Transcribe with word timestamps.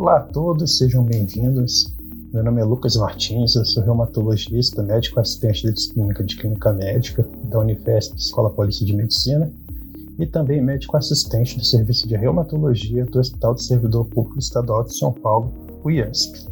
Olá 0.00 0.18
a 0.18 0.20
todos, 0.20 0.78
sejam 0.78 1.02
bem-vindos. 1.02 1.92
Meu 2.32 2.44
nome 2.44 2.60
é 2.60 2.64
Lucas 2.64 2.94
Martins, 2.94 3.56
eu 3.56 3.64
sou 3.64 3.82
reumatologista, 3.82 4.80
médico 4.80 5.18
assistente 5.18 5.64
da 5.64 5.72
disciplina 5.72 6.14
de 6.14 6.36
clínica 6.36 6.72
médica 6.72 7.26
da 7.46 7.58
Unifesp 7.58 8.16
Escola 8.16 8.48
Polícia 8.48 8.86
de 8.86 8.94
Medicina 8.94 9.52
e 10.16 10.24
também 10.24 10.62
médico 10.62 10.96
assistente 10.96 11.58
do 11.58 11.64
Serviço 11.64 12.06
de 12.06 12.16
Reumatologia 12.16 13.04
do 13.06 13.18
Hospital 13.18 13.54
do 13.54 13.60
Servidor 13.60 14.04
Público 14.04 14.38
Estadual 14.38 14.84
de 14.84 14.96
São 14.96 15.12
Paulo, 15.12 15.52
o 15.82 15.90
IASP. 15.90 16.46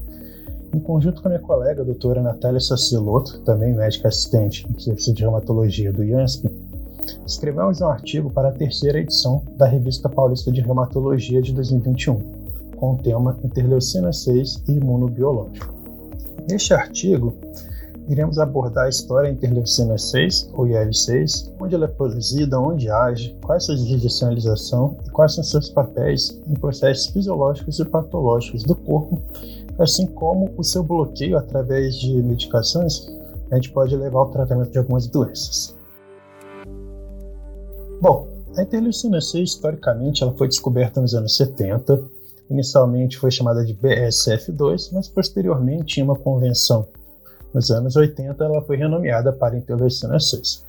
Em 0.74 0.80
conjunto 0.80 1.22
com 1.22 1.28
a 1.28 1.30
minha 1.30 1.42
colega, 1.42 1.82
a 1.82 1.84
doutora 1.84 2.20
Natália 2.20 2.58
Saciloto, 2.58 3.38
também 3.42 3.72
médica 3.72 4.08
assistente 4.08 4.66
do 4.66 4.82
Serviço 4.82 5.14
de 5.14 5.22
Reumatologia 5.22 5.92
do 5.92 6.02
IASP, 6.02 6.50
escrevemos 7.24 7.80
um 7.80 7.86
artigo 7.86 8.28
para 8.28 8.48
a 8.48 8.52
terceira 8.52 8.98
edição 8.98 9.44
da 9.56 9.68
Revista 9.68 10.08
Paulista 10.08 10.50
de 10.50 10.60
Reumatologia 10.60 11.40
de 11.40 11.52
2021 11.52 12.35
com 12.77 12.95
o 12.95 12.98
tema 12.98 13.39
Interleucina 13.43 14.12
6 14.12 14.62
e 14.69 14.73
Imunobiológico. 14.73 15.75
Neste 16.48 16.73
artigo, 16.73 17.35
iremos 18.09 18.39
abordar 18.39 18.87
a 18.87 18.89
história 18.89 19.29
da 19.29 19.37
interleucina 19.37 19.99
6, 19.99 20.51
ou 20.55 20.66
IL-6, 20.66 21.52
onde 21.61 21.75
ela 21.75 21.87
é 21.87 21.89
produzida, 21.89 22.61
onde 22.61 22.89
age, 22.89 23.37
quais 23.43 23.65
suas 23.65 23.83
vias 23.83 24.01
de 24.01 24.12
sinalização 24.12 24.97
e 25.05 25.11
quais 25.11 25.35
são 25.35 25.43
seus 25.43 25.69
papéis 25.69 26.41
em 26.47 26.55
processos 26.55 27.09
fisiológicos 27.09 27.80
e 27.80 27.85
patológicos 27.85 28.62
do 28.62 28.75
corpo, 28.77 29.21
assim 29.79 30.07
como 30.07 30.52
o 30.57 30.63
seu 30.63 30.83
bloqueio 30.83 31.37
através 31.37 31.97
de 31.97 32.23
medicações, 32.23 33.09
a 33.51 33.57
gente 33.57 33.71
pode 33.73 33.97
levar 33.97 34.21
ao 34.21 34.30
tratamento 34.30 34.71
de 34.71 34.79
algumas 34.79 35.07
doenças. 35.09 35.77
Bom, 38.01 38.29
a 38.57 38.63
interleucina 38.63 39.21
6, 39.21 39.51
historicamente, 39.51 40.23
ela 40.23 40.33
foi 40.33 40.47
descoberta 40.49 41.01
nos 41.01 41.15
anos 41.15 41.37
70 41.37 42.16
Inicialmente 42.48 43.18
foi 43.18 43.30
chamada 43.30 43.64
de 43.64 43.74
BSF2, 43.74 44.90
mas 44.93 45.09
posteriormente 45.09 45.95
tinha 45.95 46.04
uma 46.04 46.16
convenção. 46.16 46.87
Nos 47.52 47.71
anos 47.71 47.96
80 47.96 48.45
ela 48.45 48.62
foi 48.62 48.76
renomeada 48.76 49.32
para 49.32 49.57
interleucina 49.57 50.21
6. 50.21 50.65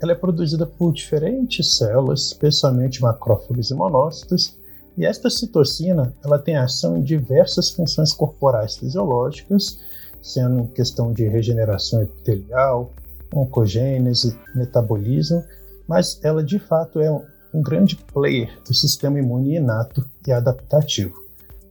Ela 0.00 0.12
é 0.12 0.14
produzida 0.14 0.66
por 0.66 0.92
diferentes 0.92 1.76
células, 1.76 2.26
especialmente 2.26 3.02
macrófagos 3.02 3.70
e 3.70 3.74
monócitos, 3.74 4.56
e 4.96 5.04
esta 5.04 5.30
citocina 5.30 6.14
ela 6.24 6.38
tem 6.38 6.56
ação 6.56 6.96
em 6.96 7.02
diversas 7.02 7.70
funções 7.70 8.12
corporais 8.12 8.76
fisiológicas, 8.76 9.78
sendo 10.22 10.60
em 10.60 10.66
questão 10.66 11.12
de 11.12 11.26
regeneração 11.26 12.02
epitelial, 12.02 12.92
oncogênese, 13.34 14.38
metabolismo, 14.54 15.44
mas 15.86 16.20
ela 16.22 16.42
de 16.42 16.58
fato 16.58 17.00
é 17.00 17.10
um 17.52 17.62
grande 17.62 17.96
player 17.96 18.50
do 18.66 18.74
sistema 18.74 19.18
imune 19.18 19.56
inato 19.56 20.04
e 20.26 20.32
adaptativo. 20.32 21.14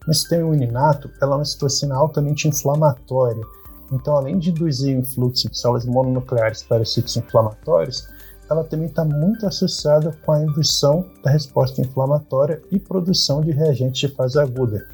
No 0.06 0.14
sistema 0.14 0.42
imune 0.42 0.66
inato, 0.66 1.10
ela 1.22 1.34
é 1.34 1.38
uma 1.38 1.46
citocina 1.46 1.96
altamente 1.96 2.48
inflamatória, 2.48 3.44
então 3.92 4.16
além 4.16 4.38
de 4.38 4.52
induzir 4.52 4.96
o 4.96 5.00
influxo 5.00 5.50
de 5.50 5.58
células 5.58 5.86
mononucleares 5.86 6.64
para 6.64 6.86
sítios 6.86 7.18
inflamatórios, 7.18 8.08
ela 8.50 8.64
também 8.64 8.88
está 8.88 9.06
muito 9.06 9.46
associada 9.46 10.16
com 10.26 10.32
a 10.32 10.42
indução 10.42 11.06
da 11.24 11.30
resposta 11.30 11.82
inflamatória 11.82 12.62
e 12.72 12.80
produção 12.80 13.42
de 13.42 13.52
reagentes 13.52 14.02
de 14.02 14.16
fase 14.16 14.40
aguda, 14.40 14.88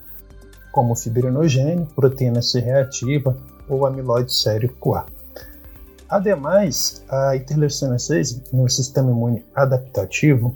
como 0.71 0.95
fibrinogênio, 0.95 1.87
proteína 1.95 2.41
C 2.41 2.59
reativa 2.59 3.35
ou 3.69 3.85
amiloide 3.85 4.33
sérico 4.33 4.93
A. 4.93 5.05
Ademais, 6.09 7.03
a 7.09 7.35
interleucina 7.35 7.97
6 7.97 8.51
no 8.51 8.69
sistema 8.69 9.09
imune 9.09 9.43
adaptativo 9.55 10.53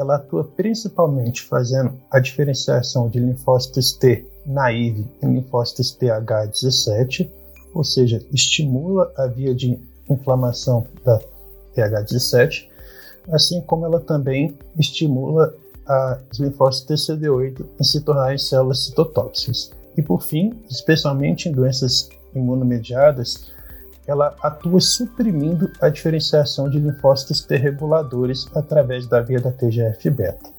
ela 0.00 0.16
atua 0.16 0.42
principalmente 0.42 1.42
fazendo 1.42 1.92
a 2.10 2.18
diferenciação 2.18 3.08
de 3.08 3.20
linfócitos 3.20 3.92
T 3.92 4.26
naive 4.46 5.06
e 5.22 5.26
linfócitos 5.26 5.94
TH17, 6.00 7.28
ou 7.74 7.84
seja, 7.84 8.24
estimula 8.32 9.12
a 9.14 9.26
via 9.26 9.54
de 9.54 9.78
inflamação 10.08 10.86
da 11.04 11.20
TH17, 11.76 12.66
assim 13.30 13.60
como 13.60 13.84
ela 13.84 14.00
também 14.00 14.56
estimula 14.78 15.54
as 15.86 16.38
linfócitos 16.38 17.06
TCD8 17.06 17.64
em 17.78 17.84
se 17.84 18.00
tornarem 18.00 18.38
células 18.38 18.86
citotóxicas. 18.86 19.70
E 19.96 20.02
por 20.02 20.22
fim, 20.22 20.64
especialmente 20.70 21.48
em 21.48 21.52
doenças 21.52 22.08
imunomediadas, 22.34 23.50
ela 24.10 24.34
atua 24.42 24.80
suprimindo 24.80 25.70
a 25.80 25.88
diferenciação 25.88 26.68
de 26.68 26.80
linfócitos 26.80 27.42
T 27.42 27.56
reguladores 27.56 28.48
através 28.56 29.06
da 29.06 29.20
via 29.20 29.40
da 29.40 29.52
TGF-beta. 29.52 30.50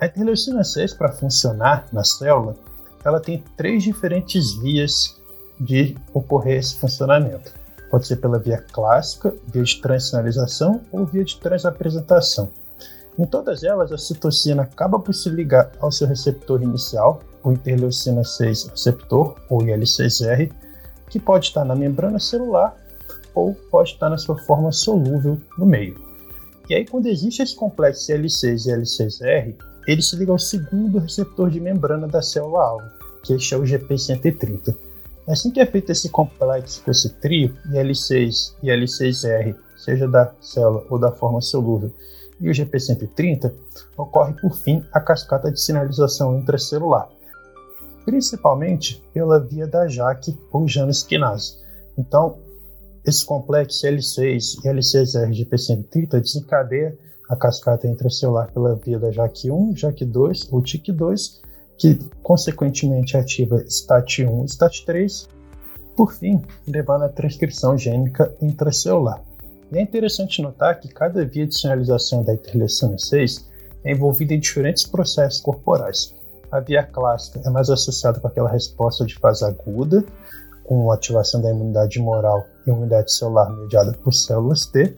A 0.00 0.06
interleucina 0.06 0.64
6, 0.64 0.94
para 0.94 1.12
funcionar 1.12 1.86
na 1.92 2.02
célula, 2.02 2.56
ela 3.04 3.20
tem 3.20 3.44
três 3.56 3.84
diferentes 3.84 4.52
vias 4.54 5.16
de 5.60 5.96
ocorrer 6.12 6.58
esse 6.58 6.74
funcionamento. 6.74 7.54
Pode 7.88 8.08
ser 8.08 8.16
pela 8.16 8.38
via 8.38 8.58
clássica, 8.72 9.32
via 9.46 9.62
de 9.62 9.80
transsinalização 9.80 10.80
ou 10.90 11.06
via 11.06 11.24
de 11.24 11.38
transapresentação. 11.38 12.50
Em 13.16 13.26
todas 13.26 13.62
elas, 13.62 13.92
a 13.92 13.98
citocina 13.98 14.62
acaba 14.62 14.98
por 14.98 15.14
se 15.14 15.28
ligar 15.28 15.70
ao 15.78 15.92
seu 15.92 16.08
receptor 16.08 16.62
inicial, 16.62 17.20
o 17.44 17.52
interleucina 17.52 18.24
6 18.24 18.68
receptor, 18.68 19.36
ou 19.48 19.60
IL6R, 19.60 20.50
que 21.10 21.20
pode 21.20 21.46
estar 21.46 21.64
na 21.64 21.74
membrana 21.74 22.18
celular 22.18 22.74
ou 23.34 23.54
pode 23.70 23.90
estar 23.90 24.08
na 24.08 24.16
sua 24.16 24.38
forma 24.38 24.72
solúvel 24.72 25.38
no 25.58 25.66
meio. 25.66 25.94
E 26.68 26.74
aí, 26.74 26.86
quando 26.86 27.06
existe 27.06 27.42
esse 27.42 27.54
complexo 27.54 28.12
L6 28.12 28.66
e 28.66 28.70
L6R, 28.70 29.54
ele 29.86 30.02
se 30.02 30.16
liga 30.16 30.30
ao 30.30 30.38
segundo 30.38 30.98
receptor 30.98 31.50
de 31.50 31.60
membrana 31.60 32.06
da 32.06 32.22
célula-alvo, 32.22 32.86
que 33.24 33.34
este 33.34 33.54
é 33.54 33.56
o 33.56 33.62
GP130. 33.62 34.76
Assim 35.28 35.50
que 35.50 35.60
é 35.60 35.66
feito 35.66 35.90
esse 35.90 36.08
complexo 36.08 36.82
com 36.84 36.90
esse 36.90 37.08
trio, 37.20 37.56
IL6 37.72 38.54
e 38.62 38.68
L6R, 38.68 39.56
seja 39.76 40.08
da 40.08 40.32
célula 40.40 40.84
ou 40.88 40.98
da 40.98 41.12
forma 41.12 41.40
solúvel, 41.40 41.92
e 42.40 42.48
o 42.48 42.52
GP130, 42.52 43.52
ocorre 43.96 44.32
por 44.40 44.56
fim 44.56 44.84
a 44.92 45.00
cascata 45.00 45.50
de 45.50 45.60
sinalização 45.60 46.38
intracelular, 46.38 47.08
principalmente 48.10 49.00
pela 49.14 49.38
via 49.38 49.68
da 49.68 49.86
JAK 49.86 50.36
ou 50.50 50.66
Janus 50.66 51.04
quinase. 51.04 51.56
Então, 51.96 52.38
esse 53.06 53.24
complexo 53.24 53.86
L6 53.86 54.56
e 54.64 54.68
L6R 54.68 55.30
de 55.30 55.46
P130 55.46 56.20
desencadeia 56.20 56.98
a 57.28 57.36
cascata 57.36 57.86
intracelular 57.86 58.52
pela 58.52 58.74
via 58.74 58.98
da 58.98 59.10
JAK1, 59.10 59.74
JAK2 59.74 60.48
ou 60.50 60.60
TIC2, 60.60 61.40
que 61.78 61.98
consequentemente 62.20 63.16
ativa 63.16 63.62
STAT1 63.62 64.44
e 64.44 64.48
STAT3, 64.48 65.28
por 65.96 66.12
fim, 66.12 66.42
levando 66.66 67.04
à 67.04 67.08
transcrição 67.08 67.78
gênica 67.78 68.34
intracelular. 68.42 69.22
E 69.70 69.78
é 69.78 69.82
interessante 69.82 70.42
notar 70.42 70.80
que 70.80 70.88
cada 70.88 71.24
via 71.24 71.46
de 71.46 71.56
sinalização 71.56 72.24
da 72.24 72.34
interleucina 72.34 72.98
6 72.98 73.48
é 73.84 73.92
envolvida 73.92 74.34
em 74.34 74.40
diferentes 74.40 74.84
processos 74.84 75.40
corporais. 75.40 76.12
A 76.50 76.58
via 76.58 76.82
clássica 76.82 77.40
é 77.44 77.50
mais 77.50 77.70
associada 77.70 78.18
com 78.18 78.26
aquela 78.26 78.50
resposta 78.50 79.04
de 79.04 79.14
fase 79.18 79.44
aguda, 79.44 80.04
com 80.64 80.90
ativação 80.90 81.40
da 81.40 81.50
imunidade 81.50 82.00
moral 82.00 82.44
e 82.66 82.70
imunidade 82.70 83.12
celular 83.12 83.50
mediada 83.50 83.92
por 83.92 84.12
células 84.12 84.66
T. 84.66 84.96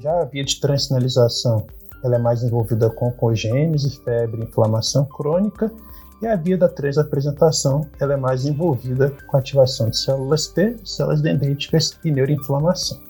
Já 0.00 0.20
a 0.20 0.24
via 0.24 0.44
de 0.44 0.60
transsinalização 0.60 1.66
ela 2.04 2.16
é 2.16 2.18
mais 2.18 2.42
envolvida 2.42 2.90
com 2.90 3.10
congênese, 3.10 3.98
febre, 4.04 4.42
inflamação 4.42 5.06
crônica, 5.06 5.72
e 6.20 6.26
a 6.26 6.36
via 6.36 6.58
da 6.58 6.68
transapresentação 6.68 7.86
ela 7.98 8.12
é 8.12 8.16
mais 8.16 8.44
envolvida 8.44 9.10
com 9.26 9.38
ativação 9.38 9.88
de 9.88 9.98
células 9.98 10.48
T, 10.48 10.76
células 10.84 11.22
dendríticas 11.22 11.98
e 12.04 12.10
neuroinflamação. 12.10 13.00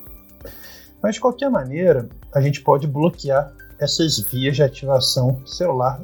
Mas 1.02 1.16
de 1.16 1.20
qualquer 1.20 1.50
maneira, 1.50 2.08
a 2.32 2.41
gente 2.41 2.62
pode 2.62 2.86
bloquear 2.86 3.52
essas 3.80 4.18
vias 4.18 4.54
de 4.54 4.62
ativação 4.62 5.44
celular 5.44 6.00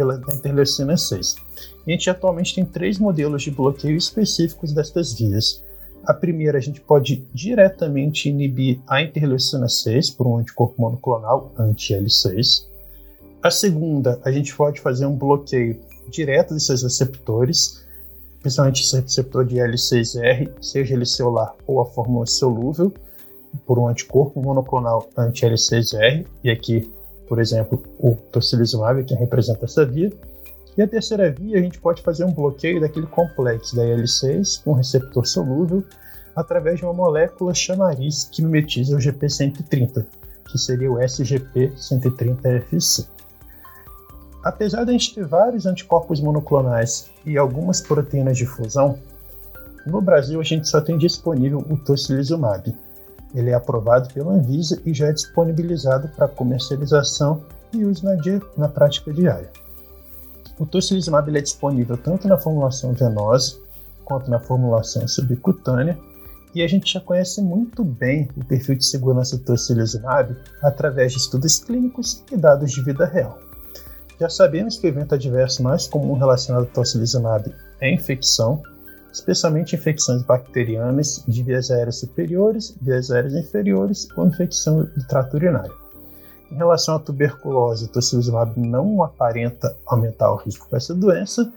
pela 0.00 0.18
interleucina 0.32 0.96
6. 0.96 1.36
E 1.86 1.90
a 1.90 1.92
gente 1.92 2.08
atualmente 2.08 2.54
tem 2.54 2.64
três 2.64 2.98
modelos 2.98 3.42
de 3.42 3.50
bloqueio 3.50 3.98
específicos 3.98 4.72
destas 4.72 5.12
vias. 5.12 5.62
A 6.06 6.14
primeira, 6.14 6.56
a 6.56 6.60
gente 6.60 6.80
pode 6.80 7.22
diretamente 7.34 8.30
inibir 8.30 8.80
a 8.88 9.02
interleucina 9.02 9.68
6 9.68 10.08
por 10.10 10.26
um 10.26 10.38
anticorpo 10.38 10.80
monoclonal 10.80 11.52
anti-L6. 11.58 12.64
A 13.42 13.50
segunda, 13.50 14.18
a 14.24 14.32
gente 14.32 14.56
pode 14.56 14.80
fazer 14.80 15.04
um 15.04 15.14
bloqueio 15.14 15.78
direto 16.08 16.54
desses 16.54 16.82
receptores, 16.82 17.84
principalmente 18.40 18.82
esse 18.82 18.96
receptor 18.98 19.44
de 19.44 19.56
L6R, 19.56 20.50
seja 20.62 20.94
ele 20.94 21.04
celular 21.04 21.54
ou 21.66 21.82
a 21.82 21.84
fórmula 21.84 22.24
solúvel, 22.24 22.90
por 23.66 23.78
um 23.78 23.86
anticorpo 23.86 24.40
monoclonal 24.40 25.10
anti-L6R, 25.14 26.24
e 26.42 26.50
aqui 26.50 26.90
por 27.30 27.38
exemplo, 27.38 27.82
o 28.00 28.16
tocilizumab, 28.32 29.04
que 29.04 29.14
representa 29.14 29.64
essa 29.64 29.86
via. 29.86 30.12
E 30.76 30.82
a 30.82 30.88
terceira 30.88 31.30
via, 31.30 31.60
a 31.60 31.62
gente 31.62 31.78
pode 31.78 32.02
fazer 32.02 32.24
um 32.24 32.32
bloqueio 32.32 32.80
daquele 32.80 33.06
complexo 33.06 33.76
da 33.76 33.86
IL-6 33.86 34.64
com 34.64 34.72
receptor 34.72 35.24
solúvel 35.24 35.84
através 36.34 36.80
de 36.80 36.84
uma 36.84 36.92
molécula 36.92 37.54
chamariz 37.54 38.24
que 38.24 38.42
mimetiza 38.42 38.96
o 38.96 38.98
GP130, 38.98 40.04
que 40.50 40.58
seria 40.58 40.90
o 40.90 40.96
SGP130FC. 40.96 43.06
Apesar 44.42 44.82
de 44.82 44.90
a 44.90 44.92
gente 44.92 45.14
ter 45.14 45.24
vários 45.24 45.66
anticorpos 45.66 46.20
monoclonais 46.20 47.12
e 47.24 47.38
algumas 47.38 47.80
proteínas 47.80 48.36
de 48.36 48.44
fusão, 48.44 48.98
no 49.86 50.00
Brasil 50.00 50.40
a 50.40 50.44
gente 50.44 50.68
só 50.68 50.80
tem 50.80 50.98
disponível 50.98 51.64
o 51.70 51.76
tocilizumab. 51.76 52.74
Ele 53.34 53.50
é 53.50 53.54
aprovado 53.54 54.12
pela 54.12 54.32
Anvisa 54.32 54.80
e 54.84 54.92
já 54.92 55.08
é 55.08 55.12
disponibilizado 55.12 56.08
para 56.08 56.28
comercialização 56.28 57.44
e 57.72 57.84
uso 57.84 58.04
na, 58.04 58.16
na 58.56 58.68
prática 58.68 59.12
diária. 59.12 59.50
O 60.58 60.66
tocilizumab 60.66 61.34
é 61.36 61.40
disponível 61.40 61.96
tanto 61.96 62.28
na 62.28 62.36
formulação 62.36 62.92
venosa 62.92 63.56
quanto 64.04 64.30
na 64.30 64.40
formulação 64.40 65.06
subcutânea 65.06 65.98
e 66.54 66.62
a 66.62 66.68
gente 66.68 66.92
já 66.92 67.00
conhece 67.00 67.40
muito 67.40 67.84
bem 67.84 68.28
o 68.36 68.44
perfil 68.44 68.74
de 68.74 68.84
segurança 68.84 69.38
do 69.38 69.44
tocilizumab 69.44 70.36
através 70.62 71.12
de 71.12 71.18
estudos 71.18 71.60
clínicos 71.60 72.24
e 72.30 72.36
dados 72.36 72.72
de 72.72 72.82
vida 72.82 73.06
real. 73.06 73.38
Já 74.18 74.28
sabemos 74.28 74.76
que 74.76 74.86
o 74.86 74.88
evento 74.88 75.14
adverso 75.14 75.62
mais 75.62 75.86
comum 75.86 76.14
relacionado 76.14 76.64
ao 76.64 76.70
tocilizumab 76.70 77.54
é 77.80 77.94
infecção, 77.94 78.62
especialmente 79.12 79.74
infecções 79.74 80.22
bacterianas 80.22 81.24
de 81.26 81.42
vias 81.42 81.70
aéreas 81.70 82.00
superiores, 82.00 82.76
vias 82.80 83.10
aéreas 83.10 83.34
inferiores 83.34 84.08
ou 84.16 84.26
infecção 84.26 84.84
do 84.84 85.06
trato 85.06 85.34
urinário. 85.34 85.74
Em 86.50 86.56
relação 86.56 86.96
à 86.96 86.98
tuberculose, 86.98 87.84
o 87.84 87.88
tocilizumab 87.88 88.58
não 88.58 89.02
aparenta 89.02 89.76
aumentar 89.86 90.32
o 90.32 90.36
risco 90.36 90.68
dessa 90.70 90.94
doença, 90.94 91.52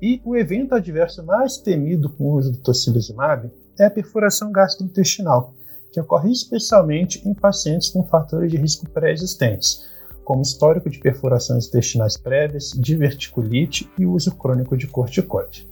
e 0.00 0.20
o 0.24 0.36
evento 0.36 0.74
adverso 0.74 1.24
mais 1.24 1.58
temido 1.58 2.08
com 2.10 2.24
o 2.24 2.36
uso 2.36 2.52
do 2.52 2.58
tocilizumab 2.58 3.50
é 3.78 3.84
a 3.84 3.90
perfuração 3.90 4.50
gastrointestinal, 4.52 5.52
que 5.92 6.00
ocorre 6.00 6.30
especialmente 6.30 7.26
em 7.28 7.34
pacientes 7.34 7.90
com 7.90 8.04
fatores 8.04 8.50
de 8.50 8.56
risco 8.56 8.88
pré-existentes, 8.88 9.88
como 10.24 10.42
histórico 10.42 10.88
de 10.88 10.98
perfurações 11.00 11.66
intestinais 11.66 12.16
prévias, 12.16 12.72
diverticulite 12.76 13.90
e 13.98 14.06
uso 14.06 14.34
crônico 14.36 14.76
de 14.76 14.86
corticoide. 14.86 15.66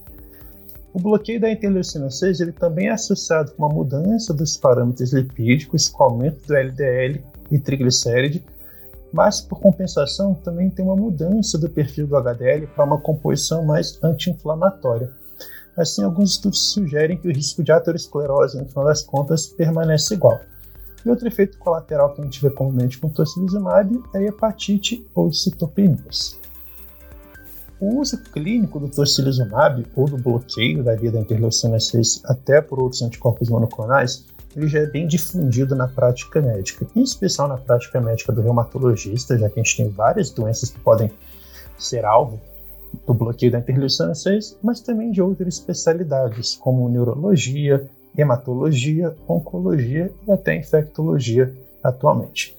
O 0.97 0.99
bloqueio 0.99 1.39
da 1.39 1.51
interleucina 1.51 2.09
6 2.09 2.41
ele 2.41 2.53
também 2.53 2.89
é 2.89 2.93
associado 2.93 3.53
com 3.53 3.67
uma 3.67 3.75
mudança 3.75 4.33
dos 4.33 4.57
parâmetros 4.57 5.13
lipídicos, 5.13 5.89
com 5.89 6.05
aumento 6.05 6.47
do 6.47 6.57
LDL 6.57 7.23
e 7.51 7.59
triglicéride, 7.59 8.43
mas 9.13 9.43
por 9.43 9.61
compensação 9.61 10.33
também 10.33 10.71
tem 10.71 10.83
uma 10.83 10.97
mudança 10.97 11.59
do 11.59 11.69
perfil 11.69 12.07
do 12.07 12.17
HDL 12.17 12.67
para 12.69 12.87
uma 12.87 12.99
composição 12.99 13.63
mais 13.63 14.03
anti-inflamatória. 14.03 15.11
Assim, 15.77 16.03
alguns 16.03 16.31
estudos 16.31 16.73
sugerem 16.73 17.19
que 17.19 17.29
o 17.29 17.31
risco 17.33 17.63
de 17.63 17.73
aterosclerose, 17.73 18.57
no 18.57 18.65
final 18.65 18.87
das 18.87 19.03
contas, 19.03 19.49
permanece 19.49 20.15
igual. 20.15 20.41
E 21.05 21.11
outro 21.11 21.29
efeito 21.29 21.59
colateral 21.59 22.15
que 22.15 22.23
a 22.23 22.25
gente 22.25 22.41
vê 22.41 22.49
comumente 22.49 22.99
com 22.99 23.11
tocilizumab 23.11 24.03
é 24.15 24.25
hepatite 24.25 25.07
ou 25.15 25.31
citopenias. 25.31 26.41
O 27.79 28.01
uso 28.01 28.23
clínico 28.33 28.81
do 28.81 28.89
tocilizumab 28.89 29.85
ou 29.95 30.07
do 30.07 30.17
bloqueio 30.17 30.83
da 30.83 30.95
via 30.95 31.13
da 31.13 31.21
interleucina 31.21 31.79
6 31.79 32.23
até 32.25 32.61
por 32.61 32.81
outros 32.81 33.03
anticorpos 33.03 33.51
monoclonais 33.51 34.25
ele 34.57 34.69
já 34.69 34.81
é 34.81 34.87
bem 34.87 35.07
difundido 35.07 35.77
na 35.77 35.87
prática 35.87 36.41
médica, 36.41 36.87
em 36.97 37.03
especial 37.03 37.47
na 37.47 37.59
prática 37.59 38.01
médica 38.01 38.33
do 38.33 38.41
reumatologista, 38.41 39.37
já 39.37 39.51
que 39.51 39.61
a 39.61 39.63
gente 39.63 39.77
tem 39.77 39.91
várias 39.91 40.31
doenças 40.31 40.71
que 40.71 40.81
podem 40.81 41.11
ser 41.79 42.07
alvo 42.07 42.41
do 43.07 43.13
bloqueio 43.13 43.53
da 43.53 43.59
interleucina 43.59 44.15
6, 44.15 44.59
mas 44.63 44.81
também 44.81 45.11
de 45.11 45.21
outras 45.21 45.55
especialidades, 45.55 46.57
como 46.57 46.89
neurologia, 46.89 47.87
hematologia, 48.17 49.15
oncologia 49.29 50.11
e 50.27 50.33
até 50.33 50.57
infectologia 50.57 51.53
atualmente. 51.85 52.57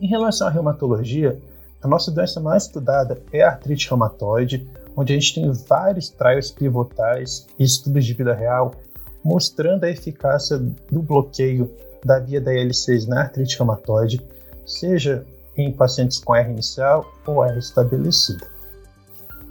Em 0.00 0.08
relação 0.08 0.48
à 0.48 0.50
reumatologia, 0.50 1.38
a 1.86 1.88
nossa 1.88 2.10
doença 2.10 2.40
mais 2.40 2.64
estudada 2.64 3.22
é 3.32 3.42
a 3.42 3.50
artrite 3.50 3.88
reumatoide, 3.88 4.68
onde 4.96 5.12
a 5.12 5.16
gente 5.16 5.36
tem 5.36 5.52
vários 5.52 6.10
trials 6.10 6.50
pivotais 6.50 7.46
e 7.56 7.62
estudos 7.62 8.04
de 8.04 8.12
vida 8.12 8.34
real 8.34 8.72
mostrando 9.22 9.84
a 9.84 9.90
eficácia 9.90 10.58
do 10.58 11.00
bloqueio 11.00 11.72
da 12.04 12.18
via 12.18 12.40
da 12.40 12.52
IL-6 12.52 13.06
na 13.06 13.22
artrite 13.22 13.56
reumatoide, 13.56 14.20
seja 14.66 15.24
em 15.56 15.72
pacientes 15.72 16.18
com 16.18 16.34
R 16.34 16.50
inicial 16.50 17.06
ou 17.24 17.44
R 17.44 17.56
estabelecida. 17.56 18.46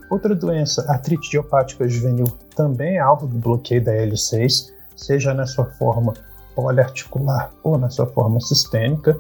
Outra 0.09 0.35
doença, 0.35 0.85
artrite 0.89 1.27
idiopática 1.27 1.87
juvenil, 1.87 2.27
também 2.53 2.97
é 2.97 2.99
alvo 2.99 3.27
do 3.27 3.37
bloqueio 3.37 3.83
da 3.83 3.95
IL-6, 3.95 4.73
seja 4.95 5.33
na 5.33 5.45
sua 5.45 5.65
forma 5.65 6.13
poliarticular 6.53 7.53
ou 7.63 7.77
na 7.77 7.89
sua 7.89 8.07
forma 8.07 8.41
sistêmica. 8.41 9.17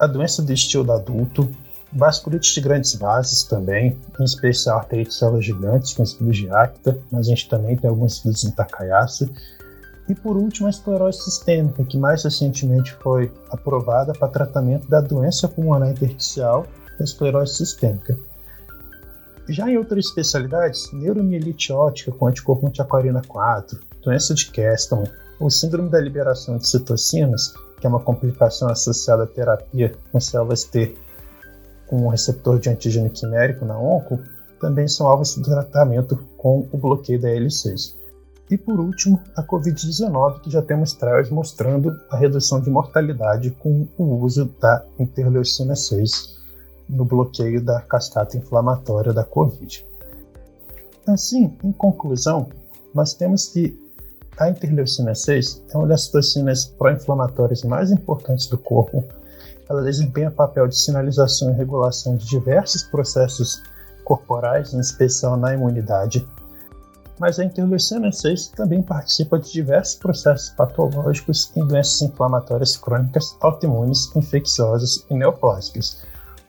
A 0.00 0.06
doença 0.06 0.42
do 0.42 0.52
estilo 0.52 0.92
adulto, 0.92 1.50
vasculite 1.92 2.52
de 2.54 2.60
grandes 2.60 2.94
vasos 2.94 3.44
também, 3.44 3.98
em 4.18 4.24
especial 4.24 4.78
arterite 4.78 5.14
células 5.14 5.44
gigantes 5.44 5.92
com 5.92 6.02
estudos 6.02 6.36
de 6.36 6.50
acta, 6.50 6.98
mas 7.10 7.26
a 7.26 7.30
gente 7.30 7.48
também 7.48 7.76
tem 7.76 7.88
alguns 7.88 8.14
estudos 8.14 8.44
em 8.44 8.50
Takayasu. 8.50 9.30
E 10.08 10.14
por 10.14 10.36
último, 10.36 10.66
a 10.66 10.70
esclerose 10.70 11.22
sistêmica, 11.22 11.82
que 11.84 11.98
mais 11.98 12.22
recentemente 12.22 12.94
foi 12.94 13.32
aprovada 13.50 14.12
para 14.12 14.28
tratamento 14.28 14.88
da 14.88 15.00
doença 15.00 15.48
pulmonar 15.48 15.90
intersticial 15.90 16.66
da 16.98 17.04
esclerose 17.04 17.54
sistêmica. 17.56 18.16
Já 19.48 19.70
em 19.70 19.76
outras 19.76 20.06
especialidades, 20.06 20.92
neuromielite 20.92 21.72
ótica 21.72 22.12
com 22.12 22.26
anticorpo 22.26 22.66
antiaquarina 22.66 23.22
4, 23.26 23.80
doença 24.02 24.34
de 24.34 24.50
Keston, 24.50 25.04
ou 25.38 25.50
síndrome 25.50 25.90
da 25.90 26.00
liberação 26.00 26.56
de 26.56 26.68
citocinas, 26.68 27.52
que 27.80 27.86
é 27.86 27.88
uma 27.88 28.00
complicação 28.00 28.68
associada 28.68 29.24
à 29.24 29.26
terapia 29.26 29.94
com 30.10 30.18
células 30.18 30.64
T 30.64 30.96
com 31.86 31.96
um 31.96 32.08
receptor 32.08 32.58
de 32.58 32.68
antígeno 32.68 33.10
quimérico 33.10 33.64
na 33.64 33.78
onco, 33.78 34.18
também 34.60 34.88
são 34.88 35.06
alvos 35.06 35.34
de 35.34 35.42
tratamento 35.42 36.16
com 36.36 36.66
o 36.72 36.78
bloqueio 36.78 37.20
da 37.20 37.28
L6. 37.28 37.94
E 38.48 38.56
por 38.56 38.78
último, 38.78 39.20
a 39.34 39.42
Covid-19, 39.42 40.40
que 40.40 40.50
já 40.50 40.62
temos 40.62 40.92
trials 40.92 41.30
mostrando 41.30 41.98
a 42.10 42.16
redução 42.16 42.60
de 42.60 42.70
mortalidade 42.70 43.50
com 43.50 43.86
o 43.98 44.20
uso 44.22 44.46
da 44.60 44.84
interleucina 44.98 45.74
6 45.74 46.36
no 46.88 47.04
bloqueio 47.04 47.60
da 47.60 47.80
cascata 47.80 48.36
inflamatória 48.36 49.12
da 49.12 49.24
Covid. 49.24 49.84
Assim, 51.06 51.56
em 51.62 51.72
conclusão, 51.72 52.48
nós 52.94 53.14
temos 53.14 53.48
que 53.48 53.76
a 54.38 54.48
interleucina 54.48 55.14
6 55.14 55.64
é 55.72 55.76
uma 55.76 55.86
das 55.86 56.08
toxinas 56.08 56.66
pró-inflamatórias 56.66 57.62
mais 57.62 57.90
importantes 57.90 58.46
do 58.46 58.58
corpo 58.58 59.04
ela 59.68 59.82
desempenha 59.82 60.30
papel 60.30 60.68
de 60.68 60.76
sinalização 60.76 61.50
e 61.50 61.54
regulação 61.54 62.16
de 62.16 62.26
diversos 62.26 62.82
processos 62.84 63.62
corporais, 64.04 64.72
em 64.72 64.80
especial 64.80 65.36
na 65.36 65.54
imunidade. 65.54 66.26
Mas 67.18 67.38
a 67.38 67.44
interleucina 67.44 68.12
6 68.12 68.48
também 68.48 68.82
participa 68.82 69.38
de 69.38 69.50
diversos 69.50 69.96
processos 69.96 70.50
patológicos 70.50 71.50
em 71.56 71.66
doenças 71.66 72.02
inflamatórias 72.02 72.76
crônicas, 72.76 73.36
autoimunes, 73.40 74.14
infecciosas 74.14 75.04
e 75.10 75.14
neoplásicas. 75.14 76.02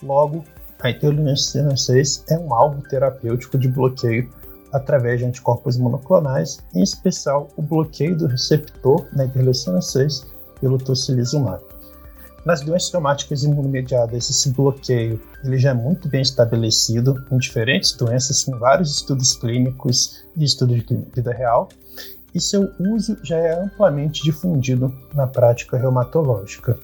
Logo, 0.04 0.44
a 0.80 0.90
interleucina 0.90 1.76
6 1.76 2.26
é 2.30 2.38
um 2.38 2.54
alvo 2.54 2.82
terapêutico 2.88 3.58
de 3.58 3.68
bloqueio 3.68 4.30
através 4.74 5.20
de 5.20 5.26
anticorpos 5.26 5.78
monoclonais, 5.78 6.60
em 6.76 6.84
especial 6.84 7.50
o 7.56 7.62
bloqueio 7.62 8.16
do 8.16 8.28
receptor 8.28 9.08
na 9.14 9.26
interleucina 9.26 9.82
6 9.82 10.28
pelo 10.60 10.78
tocilizumab. 10.78 11.64
Nas 12.48 12.62
doenças 12.62 12.90
reumáticas 12.94 13.44
imunomediadas, 13.44 14.30
esse 14.30 14.52
bloqueio 14.54 15.20
ele 15.44 15.58
já 15.58 15.72
é 15.72 15.74
muito 15.74 16.08
bem 16.08 16.22
estabelecido 16.22 17.22
em 17.30 17.38
diferentes 17.38 17.92
doenças, 17.92 18.46
com 18.46 18.58
vários 18.58 18.90
estudos 18.90 19.36
clínicos 19.36 20.24
e 20.34 20.46
estudos 20.46 20.82
de 20.86 20.96
vida 21.14 21.34
real, 21.34 21.68
e 22.34 22.40
seu 22.40 22.72
uso 22.80 23.18
já 23.22 23.36
é 23.36 23.62
amplamente 23.62 24.24
difundido 24.24 24.96
na 25.14 25.28
prática 25.28 25.76
reumatológica. 25.76 26.80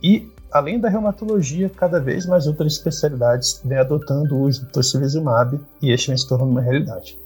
E, 0.00 0.30
além 0.52 0.78
da 0.78 0.88
reumatologia, 0.88 1.68
cada 1.68 1.98
vez 1.98 2.24
mais 2.24 2.46
outras 2.46 2.74
especialidades 2.74 3.60
vêm 3.64 3.78
adotando 3.78 4.36
o 4.36 4.42
uso 4.42 4.64
do 4.64 4.70
tocilizumab 4.70 5.60
e 5.82 5.90
este 5.90 6.06
vem 6.06 6.16
se 6.16 6.28
tornando 6.28 6.52
uma 6.52 6.60
realidade. 6.60 7.18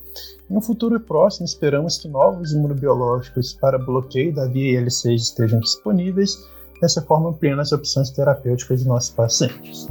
Em 0.50 0.56
um 0.56 0.62
futuro 0.62 0.98
próximo, 0.98 1.44
esperamos 1.44 1.98
que 1.98 2.08
novos 2.08 2.52
imunobiológicos 2.52 3.52
para 3.52 3.78
bloqueio 3.78 4.34
da 4.34 4.46
via 4.46 4.80
IL-6 4.80 5.16
estejam 5.16 5.60
disponíveis 5.60 6.50
dessa 6.82 7.00
forma 7.00 7.30
ampliando 7.30 7.60
as 7.60 7.70
opções 7.70 8.10
terapêuticas 8.10 8.80
de 8.80 8.88
nossos 8.88 9.10
pacientes. 9.10 9.86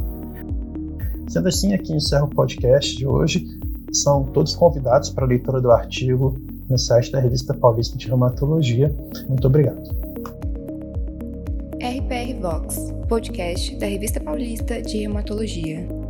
Sendo 1.29 1.47
assim, 1.47 1.73
aqui 1.73 1.93
encerro 1.93 2.25
o 2.25 2.35
podcast 2.35 2.97
de 2.97 3.07
hoje. 3.07 3.47
São 3.93 4.25
todos 4.25 4.53
convidados 4.55 5.09
para 5.09 5.23
a 5.23 5.27
leitura 5.27 5.61
do 5.61 5.71
artigo 5.71 6.37
no 6.69 6.77
site 6.77 7.09
da 7.11 7.19
Revista 7.21 7.53
Paulista 7.53 7.97
de 7.97 8.07
Reumatologia. 8.07 8.93
Muito 9.29 9.47
obrigado. 9.47 9.81
RPR 11.79 12.39
Vox, 12.41 12.93
podcast 13.07 13.75
da 13.77 13.87
Revista 13.87 14.19
Paulista 14.19 14.81
de 14.81 14.99
Reumatologia. 14.99 16.00